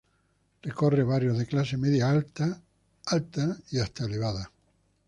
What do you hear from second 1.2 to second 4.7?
de clase media-alta, alta y hasta elevada.